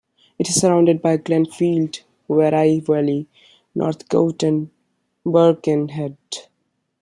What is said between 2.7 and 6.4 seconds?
Valley, Northcote and Birkenhead.